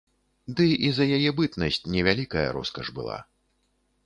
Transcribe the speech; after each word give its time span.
Ды 0.59 0.65
і 0.87 0.89
за 0.99 1.05
яе 1.19 1.33
бытнасць 1.41 1.79
не 1.97 2.01
вялікая 2.09 2.47
роскаш 2.57 2.87
была. 2.97 3.23